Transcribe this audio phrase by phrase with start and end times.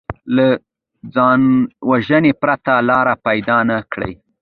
[0.35, 0.47] له
[1.13, 4.13] ځانوژنې پرته لاره پیدا نه کړي